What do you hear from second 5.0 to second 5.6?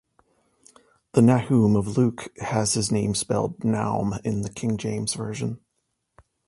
Version.